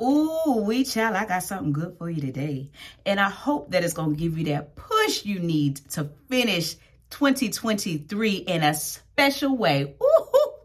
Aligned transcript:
Ooh, 0.00 0.62
we 0.66 0.84
child, 0.84 1.16
I 1.16 1.24
got 1.24 1.42
something 1.42 1.72
good 1.72 1.96
for 1.96 2.10
you 2.10 2.20
today. 2.20 2.70
And 3.06 3.18
I 3.18 3.30
hope 3.30 3.70
that 3.70 3.82
it's 3.82 3.94
going 3.94 4.14
to 4.14 4.16
give 4.16 4.38
you 4.38 4.44
that 4.46 4.76
push 4.76 5.24
you 5.24 5.38
need 5.38 5.76
to 5.90 6.10
finish 6.28 6.74
2023 7.10 8.34
in 8.34 8.62
a 8.62 8.74
special 8.74 9.56
way. 9.56 9.94
Ooh, 10.02 10.05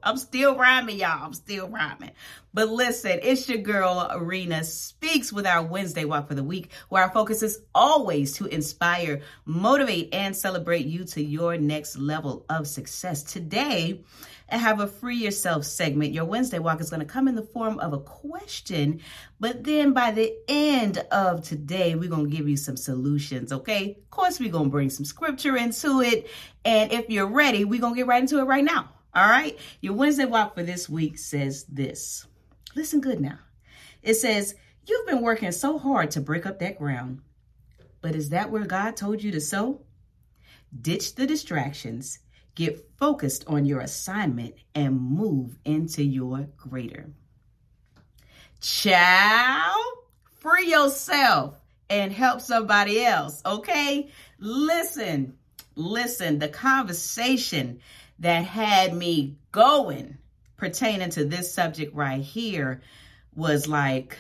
I'm 0.04 0.18
still 0.18 0.56
rhyming, 0.56 1.00
y'all. 1.00 1.26
I'm 1.26 1.34
still 1.34 1.68
rhyming. 1.68 2.12
But 2.54 2.70
listen, 2.70 3.20
it's 3.22 3.48
your 3.48 3.60
girl, 3.60 4.12
Rena 4.20 4.63
Speaks 4.63 5.31
with 5.31 5.46
our 5.46 5.63
Wednesday 5.63 6.06
Walk 6.06 6.28
for 6.28 6.36
the 6.36 6.44
Week, 6.44 6.72
where 6.90 7.04
our 7.04 7.12
focus 7.12 7.44
is 7.44 7.62
always 7.74 8.33
to 8.33 8.46
inspire, 8.47 9.22
motivate, 9.46 10.14
and 10.14 10.36
celebrate 10.36 10.86
you 10.86 11.06
to 11.06 11.24
your 11.24 11.58
next 11.58 11.97
level 11.97 12.46
of 12.50 12.68
success. 12.68 13.24
Today, 13.24 14.04
I 14.50 14.58
have 14.58 14.82
a 14.82 14.87
free 14.87 15.15
yourself 15.15 15.64
segment. 15.64 16.13
Your 16.13 16.26
Wednesday 16.26 16.59
walk 16.59 16.81
is 16.81 16.90
going 16.90 16.99
to 16.99 17.05
come 17.05 17.30
in 17.30 17.36
the 17.36 17.41
form 17.41 17.80
of 17.80 17.94
a 17.94 17.99
question, 17.99 18.99
but 19.40 19.63
then 19.63 19.94
by 19.94 20.12
the 20.12 20.34
end 20.49 20.98
of 21.10 21.44
today, 21.44 21.96
we're 21.96 22.10
going 22.10 22.30
to 22.30 22.36
give 22.36 22.49
you 22.49 22.58
some 22.58 22.76
solutions, 22.76 23.54
okay? 23.54 23.98
Of 23.98 24.10
course, 24.10 24.41
we're 24.41 24.52
going 24.52 24.66
to 24.66 24.72
bring 24.72 24.90
some 24.90 25.05
scripture 25.05 25.55
into 25.55 26.02
it. 26.02 26.30
And 26.66 26.91
if 26.91 27.10
you're 27.10 27.27
ready, 27.27 27.63
we're 27.63 27.80
going 27.80 27.94
to 27.94 27.98
get 27.98 28.08
right 28.08 28.22
into 28.22 28.40
it 28.40 28.44
right 28.44 28.63
now. 28.63 28.90
All 29.14 29.28
right? 29.28 29.58
Your 29.82 29.94
Wednesday 29.94 30.26
walk 30.26 30.56
for 30.56 30.64
this 30.64 30.90
week 30.90 31.18
says 31.18 31.66
this. 31.66 32.26
Listen 32.76 33.02
good 33.02 33.20
now. 33.20 33.40
It 34.02 34.16
says, 34.16 34.56
You've 34.88 35.08
been 35.08 35.22
working 35.22 35.52
so 35.52 35.78
hard 35.78 36.12
to 36.12 36.22
break 36.22 36.46
up 36.46 36.60
that 36.60 36.80
ground. 36.80 37.22
But 38.02 38.16
is 38.16 38.30
that 38.30 38.50
where 38.50 38.66
God 38.66 38.98
told 38.98 39.22
you 39.22 39.32
to 39.32 39.42
sow? 39.42 39.82
Ditch 40.82 41.16
the 41.16 41.28
distractions 41.28 42.20
Get 42.55 42.90
focused 42.98 43.46
on 43.48 43.66
your 43.66 43.80
assignment 43.80 44.55
and 44.76 45.00
move 45.00 45.58
into 45.64 46.04
your 46.04 46.50
greater. 46.58 47.10
Child, 48.60 49.94
free 50.40 50.70
yourself 50.70 51.58
and 51.90 52.12
help 52.12 52.41
somebody 52.41 53.04
else, 53.04 53.41
okay? 53.46 54.10
Listen, 54.38 55.38
listen, 55.76 56.40
the 56.40 56.50
conversation 56.50 57.80
that 58.22 58.46
had 58.46 58.94
me 58.94 59.36
going 59.52 60.18
pertaining 60.58 61.10
to 61.10 61.26
this 61.26 61.54
subject 61.54 61.96
right 61.96 62.22
here 62.22 62.82
was 63.36 63.68
like, 63.68 64.17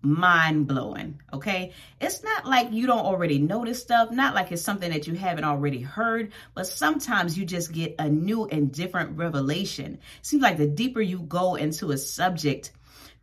mind 0.00 0.66
blowing. 0.66 1.20
Okay. 1.32 1.72
It's 2.00 2.24
not 2.24 2.46
like 2.46 2.72
you 2.72 2.86
don't 2.86 3.04
already 3.04 3.38
know 3.38 3.64
this 3.64 3.80
stuff, 3.80 4.10
not 4.10 4.34
like 4.34 4.50
it's 4.50 4.62
something 4.62 4.90
that 4.90 5.06
you 5.06 5.14
haven't 5.14 5.44
already 5.44 5.80
heard, 5.80 6.32
but 6.54 6.66
sometimes 6.66 7.38
you 7.38 7.44
just 7.44 7.72
get 7.72 7.94
a 7.98 8.08
new 8.08 8.46
and 8.46 8.72
different 8.72 9.16
revelation. 9.16 9.94
It 9.94 10.26
seems 10.26 10.42
like 10.42 10.56
the 10.56 10.66
deeper 10.66 11.00
you 11.00 11.20
go 11.20 11.54
into 11.54 11.92
a 11.92 11.98
subject, 11.98 12.72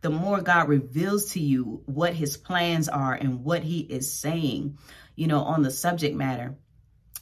the 0.00 0.10
more 0.10 0.40
God 0.40 0.68
reveals 0.68 1.32
to 1.32 1.40
you 1.40 1.82
what 1.84 2.14
his 2.14 2.36
plans 2.36 2.88
are 2.88 3.12
and 3.12 3.44
what 3.44 3.62
he 3.62 3.80
is 3.80 4.10
saying, 4.12 4.78
you 5.16 5.26
know, 5.26 5.40
on 5.40 5.62
the 5.62 5.70
subject 5.70 6.16
matter. 6.16 6.56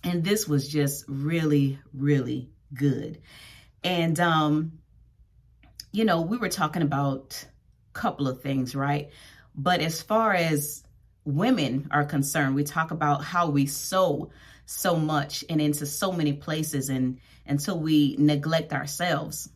And 0.04 0.22
this 0.22 0.46
was 0.46 0.68
just 0.68 1.04
really, 1.08 1.80
really 1.92 2.50
good. 2.74 3.20
And, 3.82 4.18
um, 4.20 4.72
you 5.92 6.04
know, 6.04 6.22
we 6.22 6.36
were 6.36 6.48
talking 6.48 6.82
about 6.82 7.46
a 7.94 7.98
couple 7.98 8.28
of 8.28 8.42
things, 8.42 8.74
right? 8.74 9.10
But 9.54 9.80
as 9.80 10.02
far 10.02 10.34
as 10.34 10.82
women 11.24 11.88
are 11.90 12.04
concerned, 12.04 12.54
we 12.54 12.64
talk 12.64 12.90
about 12.90 13.24
how 13.24 13.50
we 13.50 13.66
sow 13.66 14.30
so 14.66 14.96
much 14.96 15.44
and 15.48 15.60
into 15.60 15.86
so 15.86 16.12
many 16.12 16.34
places 16.34 16.88
and 16.90 17.18
until 17.46 17.78
we 17.78 18.16
neglect 18.18 18.72
ourselves 18.72 19.48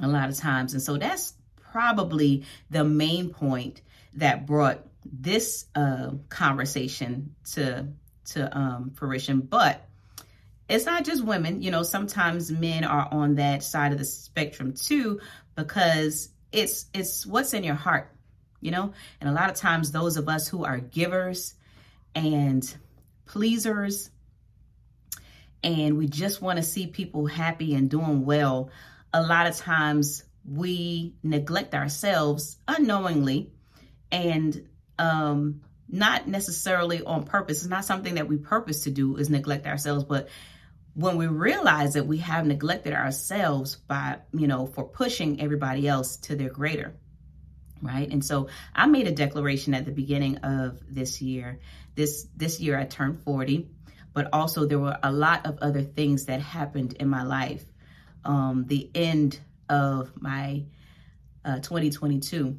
a 0.00 0.08
lot 0.08 0.30
of 0.30 0.36
times. 0.36 0.72
And 0.72 0.82
so 0.82 0.96
that's 0.96 1.34
probably 1.72 2.44
the 2.70 2.84
main 2.84 3.30
point 3.30 3.82
that 4.14 4.46
brought 4.46 4.86
this 5.04 5.66
uh, 5.74 6.10
conversation 6.28 7.34
to 7.52 7.88
to 8.32 8.56
um, 8.56 8.92
fruition. 8.94 9.40
But 9.40 9.86
it's 10.70 10.86
not 10.86 11.04
just 11.04 11.24
women. 11.24 11.62
You 11.62 11.70
know, 11.70 11.82
sometimes 11.82 12.50
men 12.50 12.84
are 12.84 13.08
on 13.10 13.36
that 13.36 13.62
side 13.62 13.92
of 13.92 13.98
the 13.98 14.04
spectrum 14.04 14.72
too, 14.72 15.20
because 15.56 16.30
it's 16.52 16.86
it's 16.94 17.26
what's 17.26 17.54
in 17.54 17.64
your 17.64 17.74
heart 17.74 18.10
you 18.60 18.70
know? 18.70 18.92
And 19.20 19.28
a 19.28 19.32
lot 19.32 19.50
of 19.50 19.56
times, 19.56 19.90
those 19.90 20.16
of 20.16 20.28
us 20.28 20.46
who 20.46 20.64
are 20.64 20.78
givers 20.78 21.54
and 22.14 22.76
pleasers, 23.26 24.10
and 25.62 25.96
we 25.98 26.06
just 26.06 26.40
want 26.40 26.58
to 26.58 26.62
see 26.62 26.86
people 26.86 27.26
happy 27.26 27.74
and 27.74 27.90
doing 27.90 28.24
well, 28.24 28.70
a 29.12 29.22
lot 29.22 29.46
of 29.46 29.56
times 29.56 30.24
we 30.48 31.14
neglect 31.22 31.74
ourselves 31.74 32.56
unknowingly 32.66 33.50
and 34.10 34.68
um, 34.98 35.60
not 35.88 36.26
necessarily 36.26 37.02
on 37.02 37.24
purpose. 37.24 37.58
It's 37.58 37.66
not 37.66 37.84
something 37.84 38.14
that 38.14 38.28
we 38.28 38.36
purpose 38.38 38.84
to 38.84 38.90
do 38.90 39.16
is 39.16 39.28
neglect 39.28 39.66
ourselves, 39.66 40.04
but 40.04 40.28
when 40.94 41.16
we 41.16 41.26
realize 41.26 41.94
that 41.94 42.06
we 42.06 42.18
have 42.18 42.46
neglected 42.46 42.92
ourselves 42.92 43.76
by, 43.76 44.18
you 44.32 44.46
know, 44.46 44.66
for 44.66 44.84
pushing 44.84 45.40
everybody 45.40 45.86
else 45.86 46.16
to 46.16 46.36
their 46.36 46.50
greater 46.50 46.94
right? 47.82 48.10
And 48.10 48.24
so 48.24 48.48
i 48.74 48.86
made 48.86 49.06
a 49.06 49.12
declaration 49.12 49.74
at 49.74 49.84
the 49.84 49.92
beginning 49.92 50.38
of 50.38 50.80
this 50.88 51.22
year. 51.22 51.60
This 51.94 52.26
this 52.36 52.60
year 52.60 52.78
i 52.78 52.84
turned 52.84 53.22
40 53.22 53.68
but 54.12 54.28
also 54.32 54.66
there 54.66 54.78
were 54.78 54.98
a 55.02 55.12
lot 55.12 55.46
of 55.46 55.58
other 55.58 55.82
things 55.82 56.26
that 56.26 56.40
happened 56.40 56.94
in 56.94 57.08
my 57.08 57.22
life. 57.22 57.64
Um, 58.24 58.64
the 58.66 58.90
end 58.92 59.38
of 59.68 60.20
my 60.20 60.64
uh, 61.44 61.60
2022 61.60 62.58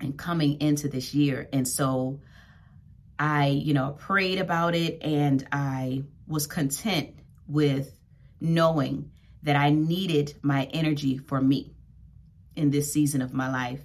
and 0.00 0.18
coming 0.18 0.62
into 0.62 0.88
this 0.88 1.14
year. 1.14 1.48
And 1.52 1.66
so 1.66 2.20
i 3.18 3.48
you 3.48 3.74
know 3.74 3.90
prayed 3.98 4.38
about 4.38 4.74
it 4.74 5.02
and 5.02 5.46
i 5.52 6.02
was 6.26 6.46
content 6.46 7.19
with 7.50 7.98
knowing 8.40 9.10
that 9.42 9.56
i 9.56 9.70
needed 9.70 10.34
my 10.42 10.64
energy 10.72 11.18
for 11.18 11.40
me 11.40 11.74
in 12.54 12.70
this 12.70 12.92
season 12.92 13.22
of 13.22 13.34
my 13.34 13.50
life 13.50 13.80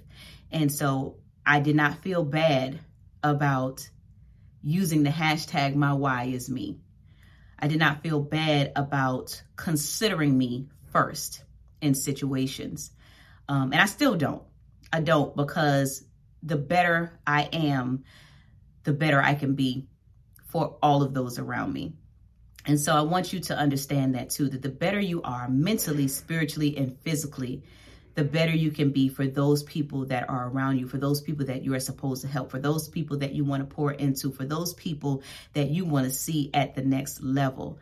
and 0.50 0.72
so 0.72 1.16
I 1.44 1.60
did 1.60 1.76
not 1.76 2.02
feel 2.02 2.24
bad 2.24 2.80
about 3.22 3.88
using 4.62 5.04
the 5.04 5.10
hashtag 5.10 5.74
my 5.76 5.92
why 5.92 6.24
is 6.24 6.50
me. 6.50 6.80
I 7.58 7.68
did 7.68 7.78
not 7.78 8.02
feel 8.02 8.20
bad 8.20 8.72
about 8.74 9.42
considering 9.54 10.36
me 10.36 10.68
first 10.92 11.42
in 11.80 11.94
situations. 11.94 12.90
Um, 13.48 13.72
and 13.72 13.80
I 13.80 13.86
still 13.86 14.16
don't. 14.16 14.42
I 14.92 15.00
don't 15.00 15.36
because 15.36 16.04
the 16.42 16.56
better 16.56 17.18
I 17.26 17.42
am, 17.52 18.04
the 18.82 18.92
better 18.92 19.22
I 19.22 19.34
can 19.34 19.54
be 19.54 19.86
for 20.46 20.78
all 20.82 21.02
of 21.02 21.14
those 21.14 21.38
around 21.38 21.72
me. 21.72 21.94
And 22.66 22.80
so 22.80 22.94
I 22.94 23.02
want 23.02 23.32
you 23.32 23.40
to 23.40 23.56
understand 23.56 24.16
that 24.16 24.30
too, 24.30 24.48
that 24.48 24.62
the 24.62 24.68
better 24.68 24.98
you 24.98 25.22
are 25.22 25.48
mentally, 25.48 26.08
spiritually, 26.08 26.76
and 26.76 26.98
physically, 27.00 27.62
the 28.16 28.24
better 28.24 28.50
you 28.50 28.72
can 28.72 28.90
be 28.90 29.08
for 29.08 29.26
those 29.26 29.62
people 29.62 30.06
that 30.06 30.28
are 30.28 30.48
around 30.48 30.78
you, 30.78 30.88
for 30.88 30.98
those 30.98 31.20
people 31.20 31.46
that 31.46 31.62
you 31.62 31.74
are 31.74 31.80
supposed 31.80 32.22
to 32.22 32.28
help, 32.28 32.50
for 32.50 32.58
those 32.58 32.88
people 32.88 33.18
that 33.18 33.34
you 33.34 33.44
want 33.44 33.68
to 33.68 33.72
pour 33.72 33.92
into, 33.92 34.32
for 34.32 34.44
those 34.44 34.74
people 34.74 35.22
that 35.52 35.68
you 35.70 35.84
want 35.84 36.06
to 36.06 36.10
see 36.12 36.50
at 36.54 36.74
the 36.74 36.82
next 36.82 37.22
level. 37.22 37.78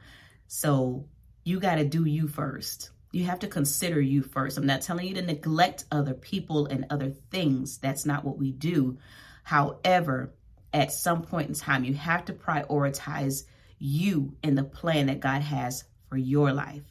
So 0.48 1.08
you 1.44 1.60
got 1.60 1.76
to 1.76 1.84
do 1.84 2.04
you 2.04 2.28
first. 2.28 2.90
You 3.12 3.24
have 3.24 3.38
to 3.38 3.46
consider 3.46 4.00
you 4.00 4.22
first. 4.22 4.58
I'm 4.58 4.66
not 4.66 4.82
telling 4.82 5.06
you 5.06 5.14
to 5.14 5.22
neglect 5.22 5.84
other 5.90 6.14
people 6.14 6.66
and 6.66 6.86
other 6.90 7.10
things. 7.30 7.78
That's 7.78 8.04
not 8.04 8.24
what 8.24 8.36
we 8.36 8.50
do. 8.50 8.98
However, 9.44 10.34
at 10.72 10.92
some 10.92 11.22
point 11.22 11.48
in 11.48 11.54
time, 11.54 11.84
you 11.84 11.94
have 11.94 12.24
to 12.24 12.32
prioritize 12.32 13.44
you 13.78 14.36
and 14.42 14.56
the 14.56 14.64
plan 14.64 15.06
that 15.06 15.20
God 15.20 15.42
has 15.42 15.84
for 16.08 16.16
your 16.16 16.52
life. 16.52 16.82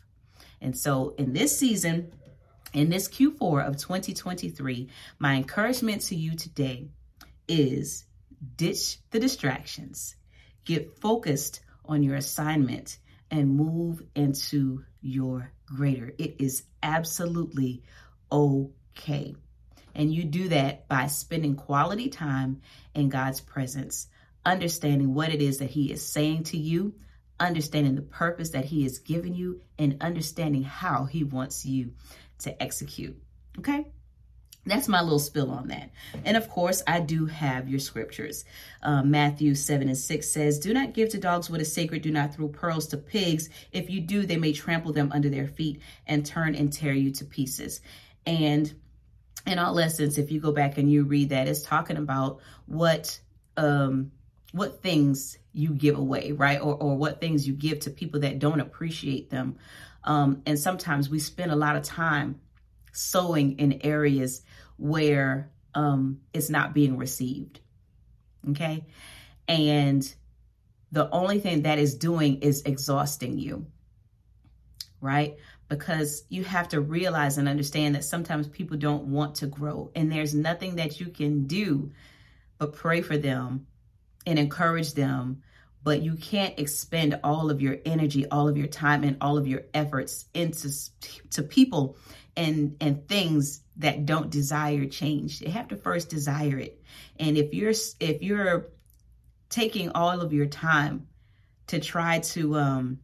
And 0.61 0.77
so 0.77 1.13
in 1.17 1.33
this 1.33 1.57
season, 1.57 2.13
in 2.73 2.89
this 2.89 3.07
Q4 3.07 3.67
of 3.67 3.77
2023, 3.77 4.89
my 5.19 5.35
encouragement 5.35 6.01
to 6.03 6.15
you 6.15 6.35
today 6.35 6.87
is 7.47 8.05
ditch 8.55 8.97
the 9.11 9.19
distractions, 9.19 10.15
get 10.65 10.99
focused 10.99 11.61
on 11.85 12.03
your 12.03 12.15
assignment, 12.15 12.97
and 13.29 13.55
move 13.55 14.01
into 14.15 14.83
your 15.01 15.51
greater. 15.65 16.13
It 16.17 16.35
is 16.39 16.63
absolutely 16.81 17.83
okay. 18.31 19.35
And 19.95 20.13
you 20.13 20.23
do 20.23 20.49
that 20.49 20.87
by 20.87 21.07
spending 21.07 21.55
quality 21.55 22.09
time 22.09 22.61
in 22.95 23.09
God's 23.09 23.41
presence, 23.41 24.07
understanding 24.45 25.13
what 25.13 25.29
it 25.29 25.41
is 25.41 25.59
that 25.59 25.69
He 25.69 25.91
is 25.91 26.05
saying 26.05 26.43
to 26.45 26.57
you, 26.57 26.95
understanding 27.39 27.95
the 27.95 28.01
purpose 28.01 28.51
that 28.51 28.65
He 28.65 28.83
has 28.83 28.99
given 28.99 29.33
you, 29.33 29.61
and 29.77 29.97
understanding 30.01 30.63
how 30.63 31.05
He 31.05 31.23
wants 31.23 31.65
you 31.65 31.93
to 32.39 32.61
execute. 32.61 33.21
Okay? 33.59 33.85
That's 34.65 34.87
my 34.87 35.01
little 35.01 35.19
spill 35.19 35.51
on 35.51 35.67
that. 35.67 35.91
And 36.23 36.37
of 36.37 36.49
course, 36.49 36.81
I 36.87 37.01
do 37.01 37.25
have 37.25 37.67
your 37.67 37.81
scriptures. 37.81 38.45
Uh, 38.81 39.03
Matthew 39.03 39.55
7 39.55 39.89
and 39.89 39.97
6 39.97 40.29
says, 40.29 40.59
Do 40.59 40.73
not 40.73 40.93
give 40.93 41.09
to 41.09 41.17
dogs 41.17 41.49
what 41.49 41.59
is 41.59 41.73
sacred, 41.73 42.01
do 42.01 42.11
not 42.11 42.33
throw 42.33 42.47
pearls 42.47 42.87
to 42.87 42.97
pigs. 42.97 43.49
If 43.73 43.89
you 43.89 43.99
do, 43.99 44.25
they 44.25 44.37
may 44.37 44.53
trample 44.53 44.93
them 44.93 45.11
under 45.13 45.29
their 45.29 45.47
feet 45.47 45.81
and 46.07 46.25
turn 46.25 46.55
and 46.55 46.71
tear 46.71 46.93
you 46.93 47.11
to 47.11 47.25
pieces. 47.25 47.81
And 48.25 48.73
in 49.45 49.59
all 49.59 49.77
essence, 49.77 50.17
if 50.17 50.31
you 50.31 50.39
go 50.39 50.53
back 50.53 50.77
and 50.77 50.89
you 50.89 51.03
read 51.03 51.29
that, 51.29 51.49
it's 51.49 51.63
talking 51.63 51.97
about 51.97 52.39
what 52.65 53.19
um, 53.57 54.11
what 54.53 54.83
things 54.83 55.37
you 55.51 55.73
give 55.73 55.97
away, 55.97 56.31
right? 56.31 56.61
Or, 56.61 56.75
or 56.75 56.95
what 56.95 57.19
things 57.19 57.45
you 57.45 57.53
give 57.53 57.81
to 57.81 57.89
people 57.89 58.21
that 58.21 58.39
don't 58.39 58.61
appreciate 58.61 59.29
them. 59.29 59.57
Um, 60.03 60.43
and 60.45 60.59
sometimes 60.59 61.09
we 61.09 61.19
spend 61.19 61.51
a 61.51 61.55
lot 61.55 61.75
of 61.75 61.83
time 61.83 62.39
sowing 62.91 63.57
in 63.57 63.81
areas 63.83 64.43
where 64.77 65.51
um, 65.73 66.21
it's 66.33 66.51
not 66.51 66.73
being 66.73 66.97
received. 66.97 67.59
Okay. 68.51 68.85
And 69.47 70.13
the 70.91 71.09
only 71.09 71.39
thing 71.39 71.63
that 71.63 71.79
is 71.79 71.95
doing 71.95 72.41
is 72.41 72.61
exhausting 72.61 73.39
you, 73.39 73.65
right? 75.01 75.35
Because 75.67 76.23
you 76.29 76.43
have 76.43 76.69
to 76.69 76.81
realize 76.81 77.39
and 77.39 77.49
understand 77.49 77.95
that 77.95 78.03
sometimes 78.03 78.47
people 78.47 78.77
don't 78.77 79.05
want 79.05 79.35
to 79.35 79.47
grow, 79.47 79.91
and 79.95 80.11
there's 80.11 80.35
nothing 80.35 80.75
that 80.75 80.99
you 80.99 81.07
can 81.07 81.47
do 81.47 81.91
but 82.59 82.73
pray 82.73 83.01
for 83.01 83.17
them 83.17 83.65
and 84.25 84.39
encourage 84.39 84.93
them. 84.93 85.41
But 85.83 86.01
you 86.01 86.15
can't 86.15 86.57
expend 86.59 87.19
all 87.23 87.51
of 87.51 87.61
your 87.61 87.77
energy, 87.85 88.25
all 88.29 88.47
of 88.47 88.57
your 88.57 88.67
time, 88.67 89.03
and 89.03 89.17
all 89.19 89.37
of 89.37 89.47
your 89.47 89.63
efforts 89.73 90.25
into 90.33 90.71
to 91.31 91.43
people 91.43 91.97
and 92.37 92.77
and 92.79 93.07
things 93.07 93.61
that 93.77 94.05
don't 94.05 94.29
desire 94.29 94.85
change. 94.85 95.39
They 95.39 95.49
have 95.49 95.67
to 95.69 95.75
first 95.75 96.09
desire 96.09 96.57
it. 96.57 96.81
And 97.19 97.37
if 97.37 97.53
you're 97.53 97.73
if 97.99 98.21
you're 98.21 98.69
taking 99.49 99.89
all 99.89 100.21
of 100.21 100.33
your 100.33 100.45
time 100.45 101.07
to 101.67 101.79
try 101.79 102.19
to 102.19 102.55
um 102.55 102.99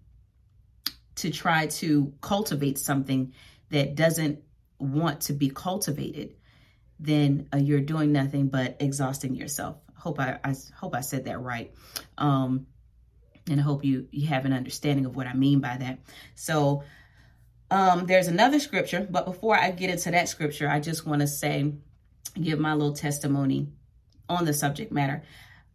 to 1.16 1.30
try 1.30 1.68
to 1.68 2.14
cultivate 2.22 2.80
something 2.80 3.34
that 3.70 3.96
doesn't 3.96 4.40
want 4.80 5.22
to 5.22 5.34
be 5.34 5.50
cultivated, 5.50 6.36
then 7.00 7.50
uh, 7.54 7.58
you're 7.58 7.82
doing 7.82 8.12
nothing 8.12 8.48
but 8.48 8.78
exhausting 8.80 9.36
yourself. 9.36 9.76
Hope 10.00 10.20
I, 10.20 10.40
I 10.44 10.56
hope 10.76 10.96
I 10.96 11.02
said 11.02 11.26
that 11.26 11.40
right. 11.42 11.74
Um, 12.18 12.68
and 13.50 13.60
I 13.60 13.64
hope 13.64 13.84
you 13.84 14.08
you 14.12 14.28
have 14.28 14.46
an 14.46 14.54
understanding 14.54 15.06
of 15.06 15.16
what 15.16 15.28
I 15.28 15.34
mean 15.34 15.60
by 15.60 15.78
that. 15.78 16.00
So 16.36 16.84
um, 17.72 18.06
there's 18.06 18.28
another 18.28 18.60
scripture, 18.60 19.08
but 19.10 19.26
before 19.26 19.56
I 19.56 19.72
get 19.72 19.90
into 19.90 20.12
that 20.12 20.30
scripture, 20.30 20.70
I 20.70 20.80
just 20.80 21.06
want 21.06 21.22
to 21.22 21.28
say, 21.28 21.74
give 22.42 22.60
my 22.60 22.74
little 22.74 22.94
testimony 22.94 23.68
on 24.28 24.46
the 24.46 24.54
subject 24.54 24.92
matter. 24.92 25.24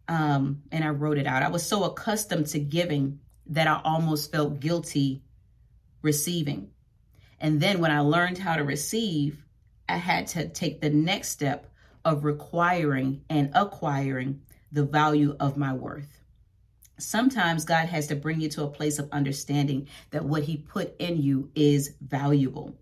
Um, 0.07 0.63
and 0.71 0.83
I 0.83 0.89
wrote 0.89 1.17
it 1.17 1.27
out. 1.27 1.43
I 1.43 1.49
was 1.49 1.65
so 1.65 1.83
accustomed 1.83 2.47
to 2.47 2.59
giving 2.59 3.19
that 3.47 3.67
I 3.67 3.81
almost 3.83 4.31
felt 4.31 4.59
guilty 4.59 5.23
receiving. 6.01 6.69
And 7.39 7.61
then 7.61 7.79
when 7.79 7.91
I 7.91 7.99
learned 7.99 8.37
how 8.37 8.55
to 8.55 8.63
receive, 8.63 9.43
I 9.87 9.97
had 9.97 10.27
to 10.27 10.47
take 10.47 10.81
the 10.81 10.89
next 10.89 11.29
step 11.29 11.71
of 12.05 12.23
requiring 12.23 13.25
and 13.29 13.51
acquiring 13.55 14.41
the 14.71 14.85
value 14.85 15.35
of 15.39 15.57
my 15.57 15.73
worth. 15.73 16.21
Sometimes 16.97 17.65
God 17.65 17.87
has 17.87 18.07
to 18.07 18.15
bring 18.15 18.39
you 18.39 18.47
to 18.49 18.63
a 18.63 18.69
place 18.69 18.99
of 18.99 19.09
understanding 19.11 19.89
that 20.11 20.23
what 20.23 20.43
He 20.43 20.55
put 20.55 20.95
in 20.99 21.21
you 21.21 21.51
is 21.55 21.93
valuable, 21.99 22.77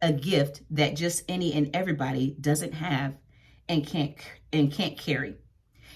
a 0.00 0.12
gift 0.12 0.62
that 0.70 0.94
just 0.94 1.24
any 1.28 1.52
and 1.54 1.74
everybody 1.74 2.36
doesn't 2.40 2.74
have 2.74 3.14
and 3.68 3.84
can't 3.84 4.14
and 4.52 4.72
can't 4.72 4.96
carry. 4.98 5.36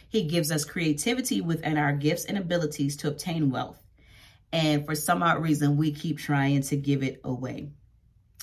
He 0.08 0.24
gives 0.24 0.50
us 0.50 0.64
creativity 0.64 1.40
within 1.40 1.76
our 1.76 1.92
gifts 1.92 2.24
and 2.24 2.38
abilities 2.38 2.96
to 2.98 3.08
obtain 3.08 3.50
wealth. 3.50 3.78
And 4.52 4.86
for 4.86 4.94
some 4.94 5.22
odd 5.22 5.42
reason, 5.42 5.76
we 5.76 5.92
keep 5.92 6.18
trying 6.18 6.62
to 6.62 6.76
give 6.76 7.02
it 7.02 7.20
away. 7.22 7.68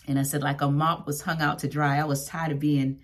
And 0.08 0.20
I 0.20 0.24
said, 0.24 0.44
like 0.44 0.62
a 0.62 0.70
mop 0.70 1.08
was 1.08 1.22
hung 1.22 1.42
out 1.42 1.60
to 1.60 1.68
dry. 1.68 1.98
I 1.98 2.04
was 2.04 2.28
tired 2.28 2.52
of 2.52 2.60
being 2.60 3.00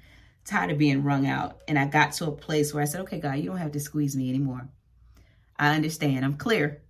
tired 0.46 0.72
of 0.72 0.78
being 0.78 1.04
wrung 1.04 1.28
out. 1.28 1.62
And 1.68 1.78
I 1.78 1.86
got 1.86 2.14
to 2.14 2.26
a 2.28 2.32
place 2.32 2.74
where 2.74 2.82
I 2.82 2.86
said, 2.86 3.02
okay, 3.02 3.20
God, 3.20 3.38
you 3.38 3.50
don't 3.50 3.58
have 3.58 3.72
to 3.74 3.80
squeeze 3.80 4.16
me 4.16 4.30
anymore. 4.30 4.68
I 5.58 5.76
understand. 5.76 6.26
I'm 6.26 6.38
clear. 6.38 6.82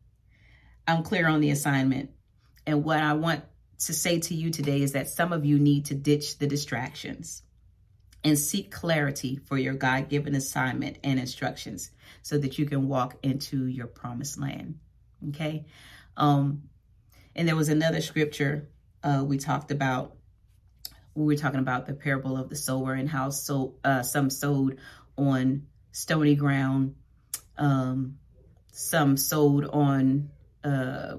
I'm 0.88 1.04
clear 1.04 1.28
on 1.28 1.42
the 1.42 1.52
assignment. 1.52 2.12
And 2.66 2.84
what 2.84 3.00
I 3.00 3.14
want 3.14 3.44
to 3.80 3.94
say 3.94 4.20
to 4.20 4.36
you 4.36 4.52
today 4.52 4.82
is 4.82 4.94
that 4.94 5.10
some 5.10 5.34
of 5.34 5.46
you 5.46 5.60
need 5.60 5.86
to 5.86 5.96
ditch 5.96 6.38
the 6.38 6.48
distractions 6.48 7.44
and 8.24 8.38
seek 8.38 8.72
clarity 8.72 9.40
for 9.46 9.58
your 9.58 9.74
God 9.74 10.10
given 10.10 10.36
assignment 10.36 10.98
and 11.04 11.20
instructions 11.20 11.92
so 12.22 12.38
that 12.38 12.60
you 12.60 12.66
can 12.66 12.88
walk 12.88 13.18
into 13.24 13.66
your 13.66 13.88
promised 13.88 14.40
land. 14.40 14.78
Okay. 15.30 15.66
Um, 16.18 16.64
and 17.36 17.48
there 17.48 17.56
was 17.56 17.70
another 17.70 18.02
scripture 18.02 18.70
uh, 19.04 19.24
we 19.26 19.38
talked 19.38 19.72
about. 19.72 20.16
We 21.16 21.26
were 21.26 21.36
talking 21.36 21.60
about 21.60 21.86
the 21.88 21.94
parable 21.94 22.38
of 22.38 22.50
the 22.50 22.56
sower 22.56 22.94
and 22.94 23.10
how 23.10 23.30
so 23.30 23.76
uh, 23.84 24.04
some 24.04 24.30
sowed 24.30 24.80
on 25.18 25.68
stony 25.92 26.36
ground, 26.36 26.96
um, 27.58 28.18
some 28.72 29.18
sowed 29.18 29.66
on 29.66 30.30
uh, 30.64 31.18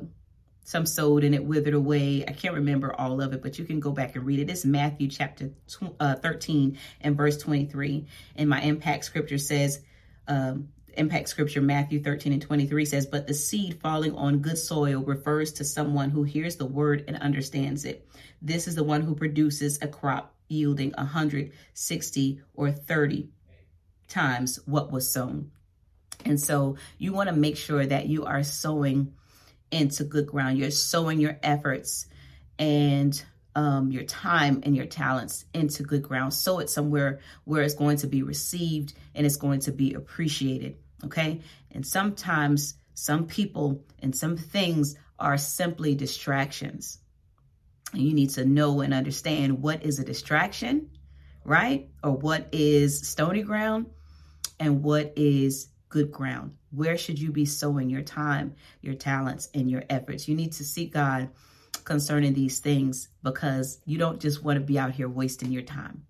some 0.64 0.86
sowed 0.86 1.24
and 1.24 1.34
it 1.34 1.44
withered 1.44 1.74
away. 1.74 2.24
I 2.26 2.32
can't 2.32 2.54
remember 2.54 2.94
all 2.94 3.20
of 3.20 3.32
it, 3.32 3.42
but 3.42 3.58
you 3.58 3.64
can 3.64 3.80
go 3.80 3.90
back 3.90 4.16
and 4.16 4.24
read 4.24 4.38
it. 4.38 4.48
It's 4.48 4.64
Matthew 4.64 5.08
chapter 5.08 5.50
tw- 5.68 5.94
uh, 6.00 6.14
13 6.14 6.78
and 7.00 7.16
verse 7.16 7.36
23. 7.36 8.06
And 8.36 8.48
my 8.48 8.62
impact 8.62 9.04
scripture 9.04 9.38
says, 9.38 9.80
um, 10.28 10.68
impact 10.96 11.28
scripture 11.28 11.60
Matthew 11.60 12.02
13 12.02 12.32
and 12.32 12.42
23 12.42 12.84
says, 12.84 13.06
But 13.06 13.26
the 13.26 13.34
seed 13.34 13.80
falling 13.80 14.14
on 14.14 14.38
good 14.38 14.58
soil 14.58 15.02
refers 15.02 15.52
to 15.54 15.64
someone 15.64 16.10
who 16.10 16.22
hears 16.22 16.56
the 16.56 16.66
word 16.66 17.04
and 17.08 17.16
understands 17.16 17.84
it. 17.84 18.08
This 18.40 18.68
is 18.68 18.74
the 18.74 18.84
one 18.84 19.02
who 19.02 19.14
produces 19.14 19.80
a 19.82 19.88
crop 19.88 20.34
yielding 20.48 20.92
160 20.92 22.40
or 22.54 22.70
30 22.72 23.30
times 24.08 24.58
what 24.66 24.92
was 24.92 25.10
sown. 25.10 25.50
And 26.24 26.40
so 26.40 26.76
you 26.98 27.12
want 27.12 27.28
to 27.28 27.34
make 27.34 27.56
sure 27.56 27.84
that 27.84 28.06
you 28.06 28.24
are 28.24 28.42
sowing 28.42 29.14
into 29.70 30.04
good 30.04 30.26
ground. 30.26 30.58
You're 30.58 30.70
sowing 30.70 31.18
your 31.18 31.38
efforts 31.42 32.06
and 32.58 33.20
um, 33.54 33.90
your 33.90 34.04
time 34.04 34.60
and 34.64 34.76
your 34.76 34.86
talents 34.86 35.44
into 35.52 35.82
good 35.82 36.02
ground. 36.02 36.32
Sow 36.34 36.58
it 36.58 36.70
somewhere 36.70 37.20
where 37.44 37.62
it's 37.62 37.74
going 37.74 37.98
to 37.98 38.06
be 38.06 38.22
received 38.22 38.94
and 39.14 39.26
it's 39.26 39.36
going 39.36 39.60
to 39.60 39.72
be 39.72 39.94
appreciated. 39.94 40.76
Okay. 41.04 41.40
And 41.70 41.86
sometimes 41.86 42.74
some 42.94 43.26
people 43.26 43.84
and 44.00 44.14
some 44.14 44.36
things 44.36 44.96
are 45.18 45.38
simply 45.38 45.94
distractions. 45.94 46.98
And 47.92 48.02
you 48.02 48.14
need 48.14 48.30
to 48.30 48.44
know 48.44 48.80
and 48.80 48.94
understand 48.94 49.62
what 49.62 49.84
is 49.84 49.98
a 49.98 50.04
distraction, 50.04 50.90
right? 51.44 51.90
Or 52.02 52.12
what 52.12 52.48
is 52.52 53.08
stony 53.08 53.42
ground 53.42 53.86
and 54.58 54.82
what 54.82 55.12
is 55.16 55.68
good 55.88 56.10
ground. 56.10 56.56
Where 56.70 56.96
should 56.96 57.18
you 57.18 57.32
be 57.32 57.44
sowing 57.44 57.90
your 57.90 58.02
time, 58.02 58.54
your 58.80 58.94
talents, 58.94 59.50
and 59.52 59.70
your 59.70 59.84
efforts? 59.90 60.26
You 60.26 60.34
need 60.34 60.52
to 60.52 60.64
seek 60.64 60.94
God 60.94 61.28
concerning 61.84 62.34
these 62.34 62.58
things 62.58 63.08
because 63.22 63.80
you 63.84 63.98
don't 63.98 64.20
just 64.20 64.42
want 64.42 64.58
to 64.58 64.64
be 64.64 64.78
out 64.78 64.92
here 64.92 65.08
wasting 65.08 65.50
your 65.52 65.62
time. 65.62 66.04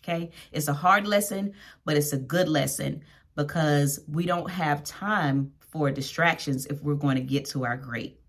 Okay? 0.00 0.30
It's 0.52 0.68
a 0.68 0.72
hard 0.72 1.06
lesson, 1.06 1.54
but 1.84 1.96
it's 1.96 2.12
a 2.12 2.18
good 2.18 2.48
lesson 2.48 3.02
because 3.34 4.00
we 4.08 4.26
don't 4.26 4.50
have 4.50 4.84
time 4.84 5.52
for 5.60 5.90
distractions 5.90 6.66
if 6.66 6.82
we're 6.82 6.94
going 6.94 7.16
to 7.16 7.22
get 7.22 7.46
to 7.46 7.64
our 7.64 7.76
great. 7.76 8.20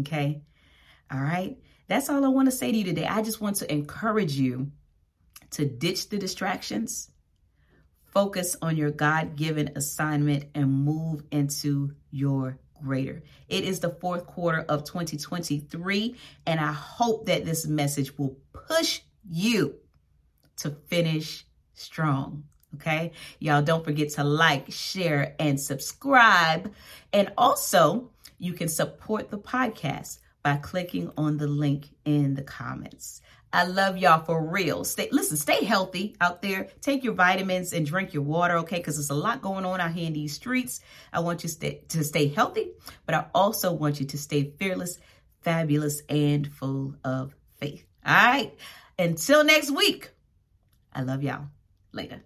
Okay? 0.00 0.42
All 1.10 1.20
right? 1.20 1.58
That's 1.88 2.08
all 2.08 2.24
I 2.24 2.28
want 2.28 2.46
to 2.46 2.56
say 2.56 2.70
to 2.70 2.78
you 2.78 2.84
today. 2.84 3.06
I 3.06 3.22
just 3.22 3.40
want 3.40 3.56
to 3.56 3.72
encourage 3.72 4.34
you 4.34 4.70
to 5.50 5.66
ditch 5.66 6.08
the 6.08 6.18
distractions 6.18 7.10
Focus 8.12 8.56
on 8.60 8.76
your 8.76 8.90
God 8.90 9.36
given 9.36 9.70
assignment 9.74 10.44
and 10.54 10.70
move 10.70 11.22
into 11.30 11.92
your 12.10 12.58
greater. 12.82 13.22
It 13.48 13.64
is 13.64 13.80
the 13.80 13.90
fourth 13.90 14.26
quarter 14.26 14.64
of 14.68 14.84
2023, 14.84 16.16
and 16.46 16.60
I 16.60 16.72
hope 16.72 17.26
that 17.26 17.44
this 17.44 17.66
message 17.66 18.16
will 18.18 18.36
push 18.52 19.00
you 19.28 19.76
to 20.58 20.70
finish 20.70 21.46
strong. 21.74 22.44
Okay, 22.76 23.12
y'all 23.38 23.60
don't 23.60 23.84
forget 23.84 24.10
to 24.10 24.24
like, 24.24 24.72
share, 24.72 25.34
and 25.38 25.60
subscribe. 25.60 26.72
And 27.12 27.30
also, 27.36 28.10
you 28.38 28.54
can 28.54 28.68
support 28.68 29.30
the 29.30 29.38
podcast 29.38 30.18
by 30.42 30.56
clicking 30.56 31.12
on 31.16 31.36
the 31.36 31.46
link 31.46 31.90
in 32.04 32.34
the 32.34 32.42
comments. 32.42 33.20
I 33.52 33.64
love 33.64 33.98
y'all 33.98 34.24
for 34.24 34.42
real. 34.42 34.84
Stay 34.84 35.08
listen, 35.12 35.36
stay 35.36 35.64
healthy 35.64 36.16
out 36.20 36.40
there. 36.40 36.68
Take 36.80 37.04
your 37.04 37.14
vitamins 37.14 37.72
and 37.72 37.84
drink 37.84 38.14
your 38.14 38.22
water, 38.22 38.58
okay? 38.58 38.78
Because 38.78 38.96
there's 38.96 39.10
a 39.10 39.14
lot 39.14 39.42
going 39.42 39.66
on 39.66 39.80
out 39.80 39.92
here 39.92 40.06
in 40.06 40.14
these 40.14 40.32
streets. 40.34 40.80
I 41.12 41.20
want 41.20 41.44
you 41.44 41.50
to 41.88 42.04
stay 42.04 42.28
healthy, 42.28 42.72
but 43.04 43.14
I 43.14 43.26
also 43.34 43.72
want 43.72 44.00
you 44.00 44.06
to 44.06 44.18
stay 44.18 44.52
fearless, 44.58 44.98
fabulous, 45.42 46.00
and 46.08 46.50
full 46.50 46.94
of 47.04 47.34
faith. 47.56 47.84
All 48.06 48.14
right. 48.14 48.54
Until 48.98 49.44
next 49.44 49.70
week. 49.70 50.10
I 50.94 51.02
love 51.02 51.22
y'all. 51.22 51.46
Later. 51.92 52.22